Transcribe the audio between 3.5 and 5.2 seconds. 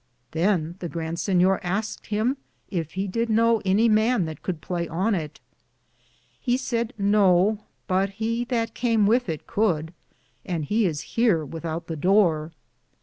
any man that could playe on